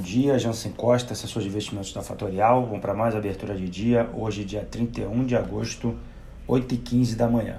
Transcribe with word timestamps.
Bom 0.00 0.04
dia, 0.06 0.38
Jansen 0.38 0.72
Costa, 0.72 1.12
assessor 1.12 1.42
de 1.42 1.48
investimentos 1.48 1.92
da 1.92 2.00
Fatorial. 2.00 2.64
Vamos 2.64 2.80
para 2.80 2.94
mais 2.94 3.14
abertura 3.14 3.54
de 3.54 3.68
dia, 3.68 4.08
hoje, 4.14 4.46
dia 4.46 4.64
31 4.64 5.26
de 5.26 5.36
agosto, 5.36 5.94
8h15 6.48 7.16
da 7.16 7.28
manhã. 7.28 7.58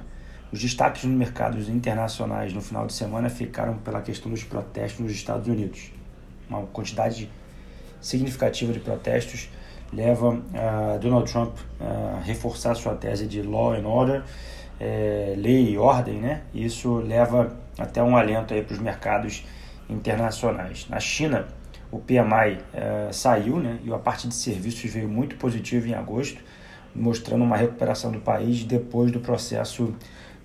Os 0.52 0.60
destaques 0.60 1.04
nos 1.04 1.16
mercados 1.16 1.70
internacionais 1.70 2.52
no 2.52 2.60
final 2.60 2.88
de 2.88 2.94
semana 2.94 3.30
ficaram 3.30 3.78
pela 3.78 4.02
questão 4.02 4.32
dos 4.32 4.44
protestos 4.44 5.02
nos 5.02 5.12
Estados 5.12 5.48
Unidos. 5.48 5.92
Uma 6.50 6.64
quantidade 6.64 7.30
significativa 8.02 8.74
de 8.74 8.80
protestos 8.80 9.48
leva 9.94 10.30
uh, 10.30 11.00
Donald 11.00 11.32
Trump 11.32 11.56
a 11.80 12.22
reforçar 12.24 12.74
sua 12.74 12.96
tese 12.96 13.28
de 13.28 13.44
law 13.44 13.74
and 13.74 13.88
order, 13.88 14.24
é, 14.80 15.36
lei 15.38 15.70
e 15.70 15.78
ordem, 15.78 16.16
né? 16.16 16.42
Isso 16.56 16.96
leva 17.02 17.56
até 17.78 18.02
um 18.02 18.18
alento 18.18 18.52
aí 18.52 18.64
para 18.64 18.74
os 18.74 18.80
mercados 18.80 19.46
internacionais. 19.88 20.88
Na 20.90 21.00
China, 21.00 21.46
o 21.92 22.00
PMI 22.00 22.60
é, 22.74 23.10
saiu, 23.12 23.58
né? 23.58 23.80
E 23.84 23.94
a 23.94 23.98
parte 23.98 24.28
de 24.28 24.34
serviços 24.34 24.90
veio 24.90 25.10
muito 25.10 25.36
positivo 25.36 25.88
em 25.88 25.94
agosto, 25.94 26.42
mostrando 26.96 27.44
uma 27.44 27.58
recuperação 27.58 28.12
do 28.12 28.20
país 28.20 28.64
depois 28.64 29.12
do 29.12 29.20
processo 29.20 29.94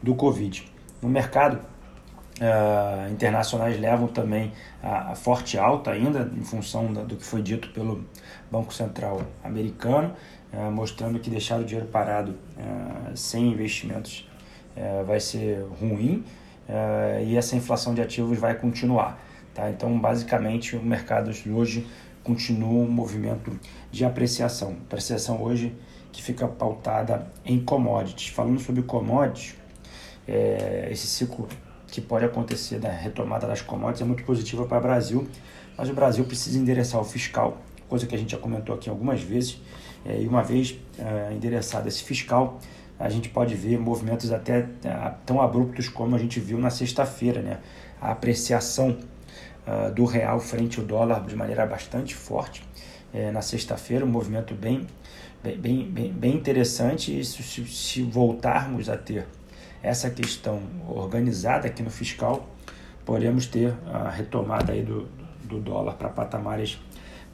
do 0.03 0.15
Covid. 0.15 0.65
No 1.01 1.09
mercado, 1.09 1.61
uh, 2.41 3.13
internacionais 3.13 3.79
levam 3.79 4.09
também 4.09 4.53
a, 4.83 5.13
a, 5.13 5.15
forte 5.15 5.57
alta 5.57 5.93
ainda, 5.93 6.31
em 6.37 6.43
função 6.43 6.93
da, 6.93 7.03
do 7.03 7.17
que 7.17 7.25
foi 7.25 7.43
dito 7.43 7.69
pelo 7.71 8.05
Banco 8.51 8.75
Central 8.75 9.23
americano, 9.45 10.15
uh, 10.53 10.71
mostrando 10.71 11.21
que 11.21 11.31
deixar 11.31 11.61
o 11.61 11.65
dinheiro 11.65 11.89
parado 11.89 12.35
sem 13.15 13.53
investimentos 13.53 14.29
vai 15.07 15.19
ser 15.19 15.65
ruim 15.81 16.23
e 17.25 17.35
essa 17.35 17.57
inflação 17.57 17.95
de 17.95 18.03
ativos 18.03 18.39
vai 18.39 18.55
continuar. 18.55 19.19
Tá? 19.57 19.71
Então, 19.71 19.99
basicamente, 19.99 20.77
o 20.77 20.83
mercado 20.83 21.31
hoje 21.51 21.87
continua 22.23 22.85
um 22.85 22.91
movimento 22.91 23.59
de 23.91 24.05
apreciação. 24.05 24.77
Apreciação 24.85 25.43
hoje 25.43 25.75
que 26.13 26.23
fica 26.23 26.47
pautada 26.47 27.27
em 27.43 27.59
commodities. 27.59 28.29
Falando 28.29 28.61
sobre 28.61 28.83
commodities, 28.83 29.55
é, 30.29 30.89
esse 30.93 31.07
ciclo 31.07 31.49
que 31.87 32.03
pode 32.03 32.27
acontecer 32.27 32.79
da 32.79 32.91
retomada 32.91 33.47
das 33.47 33.63
commodities 33.63 34.03
é 34.03 34.05
muito 34.05 34.25
positiva 34.25 34.67
para 34.67 34.77
o 34.77 34.83
Brasil, 34.83 35.27
mas 35.75 35.89
o 35.89 35.95
Brasil 35.95 36.25
precisa 36.27 36.59
endereçar 36.59 37.01
o 37.01 37.05
fiscal, 37.05 37.57
coisa 37.89 38.07
que 38.07 38.15
a 38.15 38.19
gente 38.19 38.33
já 38.33 38.39
comentou 38.39 38.75
aqui 38.75 38.91
algumas 38.91 39.23
vezes, 39.23 39.63
é, 40.05 40.21
e 40.21 40.29
uma 40.29 40.43
vez 40.43 40.79
é, 40.99 41.33
endereçado 41.33 41.89
esse 41.89 42.03
fiscal, 42.03 42.59
a 42.99 43.09
gente 43.09 43.31
pode 43.31 43.55
ver 43.55 43.79
movimentos 43.79 44.33
até 44.33 44.67
é, 44.85 45.13
tão 45.25 45.41
abruptos 45.41 45.89
como 45.89 46.15
a 46.15 46.19
gente 46.19 46.41
viu 46.41 46.59
na 46.59 46.69
sexta-feira, 46.69 47.41
né? 47.41 47.59
a 48.01 48.11
apreciação 48.11 48.99
uh, 49.67 49.93
do 49.93 50.05
real 50.05 50.41
frente 50.41 50.79
ao 50.79 50.87
dólar 50.87 51.25
de 51.27 51.37
maneira 51.37 51.67
bastante 51.67 52.15
forte 52.15 52.63
é, 53.13 53.31
na 53.31 53.41
sexta-feira, 53.41 54.05
um 54.05 54.09
movimento 54.09 54.55
bem, 54.55 54.87
bem, 55.43 55.89
bem, 55.89 56.13
bem 56.13 56.35
interessante, 56.35 57.19
e 57.19 57.25
se, 57.25 57.43
se 57.67 58.03
voltarmos 58.03 58.89
a 58.89 58.97
ter 58.97 59.27
essa 59.83 60.11
questão 60.11 60.61
organizada 60.89 61.67
aqui 61.67 61.83
no 61.83 61.91
fiscal, 61.91 62.49
podemos 63.05 63.47
ter 63.47 63.75
a 63.87 64.11
retomada 64.11 64.73
aí 64.73 64.83
do, 64.83 65.09
do 65.45 65.61
dólar 65.61 65.95
para 65.95 66.09
patamares 66.09 66.79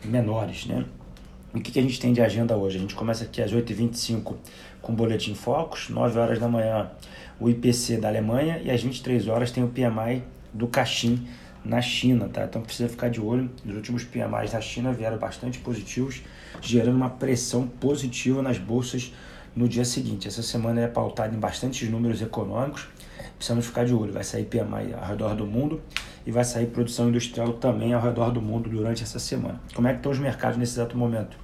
menores, 0.05 0.67
né? 0.67 0.85
O 1.55 1.61
que, 1.61 1.71
que 1.71 1.79
a 1.79 1.83
gente 1.83 2.01
tem 2.01 2.15
de 2.15 2.23
agenda 2.23 2.57
hoje? 2.57 2.79
A 2.79 2.81
gente 2.81 2.95
começa 2.95 3.25
aqui 3.25 3.43
às 3.43 3.53
8h25 3.53 4.35
com 4.81 4.93
o 4.93 4.97
Boletim 4.97 5.35
Focus, 5.35 5.91
9 5.91 6.19
horas 6.19 6.39
da 6.39 6.49
manhã 6.49 6.91
o 7.39 7.51
IPC 7.51 7.99
da 7.99 8.09
Alemanha 8.09 8.61
e 8.63 8.71
às 8.71 8.83
23 8.83 9.29
horas 9.29 9.51
tem 9.51 9.63
o 9.63 9.69
PMI 9.69 10.23
do 10.53 10.67
Caixin 10.67 11.27
na 11.65 11.81
China, 11.81 12.29
tá? 12.29 12.45
Então 12.45 12.63
precisa 12.63 12.89
ficar 12.89 13.09
de 13.09 13.21
olho. 13.21 13.51
Os 13.65 13.75
últimos 13.75 14.05
PMIs 14.05 14.53
da 14.53 14.61
China 14.61 14.93
vieram 14.93 15.19
bastante 15.19 15.59
positivos, 15.59 16.23
gerando 16.61 16.97
uma 16.97 17.11
pressão 17.11 17.67
positiva 17.67 18.43
nas 18.43 18.59
bolsas 18.59 19.13
no 19.55 19.69
dia 19.69 19.85
seguinte. 19.85 20.27
Essa 20.29 20.43
semana 20.43 20.81
é 20.81 20.89
pautada 20.89 21.35
em 21.35 21.39
bastantes 21.39 21.89
números 21.89 22.23
econômicos, 22.23 22.89
precisamos 23.37 23.67
ficar 23.67 23.85
de 23.85 23.95
olho. 23.95 24.13
Vai 24.13 24.25
sair 24.25 24.45
PMI 24.45 24.95
ao 24.95 25.07
redor 25.07 25.35
do 25.35 25.47
mundo 25.47 25.81
e 26.27 26.31
vai 26.31 26.45
sair 26.45 26.67
produção 26.67 27.09
industrial 27.09 27.55
também 27.55 27.93
ao 27.93 28.01
redor 28.01 28.31
do 28.31 28.41
mundo 28.41 28.69
durante 28.71 29.03
essa 29.03 29.19
semana. 29.19 29.61
Como 29.75 29.87
é 29.89 29.93
que 29.93 29.99
estão 29.99 30.13
os 30.13 30.19
mercados 30.19 30.57
nesse 30.57 30.73
exato 30.73 30.97
momento? 30.97 31.37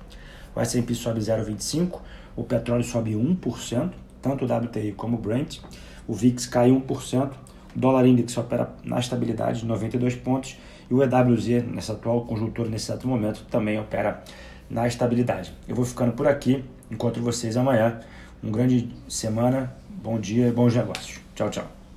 O 0.55 0.61
S&P 0.61 0.95
sobe 0.95 1.21
0,25%, 1.21 2.01
o 2.35 2.45
petróleo 2.45 2.85
sobe 2.85 3.13
1%, 3.13 3.93
tanto 4.23 4.45
o 4.45 4.57
WTI 4.57 4.93
como 4.93 5.17
o 5.17 5.21
Brent, 5.21 5.59
o 6.07 6.15
VIX 6.15 6.47
cai 6.47 6.71
1%, 6.71 7.31
o 7.75 7.79
dólar 7.79 8.07
index 8.07 8.37
opera 8.37 8.71
na 8.85 8.99
estabilidade 8.99 9.61
de 9.61 9.67
92 9.67 10.17
pontos 10.17 10.59
e 10.91 10.95
o 10.95 11.03
EWZ, 11.03 11.65
nessa 11.67 11.93
atual 11.93 12.23
conjuntura, 12.23 12.69
nesse 12.69 12.91
exato 12.91 13.07
momento, 13.07 13.45
também 13.51 13.79
opera 13.79 14.23
na 14.71 14.87
estabilidade. 14.87 15.53
Eu 15.67 15.75
vou 15.75 15.85
ficando 15.85 16.13
por 16.13 16.27
aqui. 16.27 16.65
Encontro 16.91 17.23
vocês 17.23 17.57
amanhã. 17.57 18.01
Um 18.43 18.51
grande 18.51 18.89
semana, 19.09 19.75
bom 19.91 20.19
dia 20.19 20.49
e 20.49 20.53
bons 20.53 20.75
negócios. 20.75 21.21
Tchau, 21.35 21.51
tchau. 21.51 21.88